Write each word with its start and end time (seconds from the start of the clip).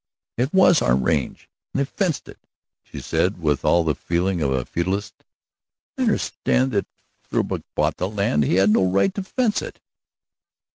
"It 0.35 0.51
was 0.51 0.81
our 0.81 0.95
range, 0.95 1.47
and 1.75 1.79
they 1.81 1.85
fenced 1.85 2.27
it!" 2.27 2.39
she 2.81 2.99
said, 2.99 3.39
with 3.39 3.63
all 3.63 3.83
the 3.83 3.93
feeling 3.93 4.41
of 4.41 4.49
a 4.51 4.65
feudist. 4.65 5.13
"I 5.95 6.01
understand 6.01 6.71
that 6.71 6.87
Philbrook 7.21 7.61
bought 7.75 7.97
the 7.97 8.09
land; 8.09 8.45
he 8.45 8.55
had 8.55 8.75
a 8.75 8.79
right 8.79 9.13
to 9.13 9.21
fence 9.21 9.61
it." 9.61 9.79